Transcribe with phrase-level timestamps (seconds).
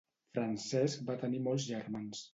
[0.37, 2.27] Francesc va tenir molts germans.